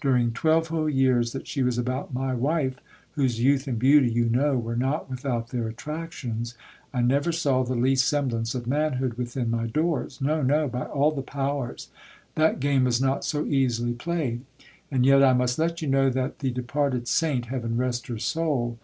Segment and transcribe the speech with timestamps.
[0.00, 2.76] During twelve whole years that she was about my wife,
[3.16, 6.54] whose youth and beauty, you know, were not without their attractions,
[6.92, 10.20] I never saw the least semblance of manhood within my doors.
[10.20, 10.68] No, no!
[10.68, 11.88] by all the powers!
[12.36, 14.42] That game was not so easily played.
[14.92, 18.78] And yet I must let you know that the departed saint, heaven rest her soul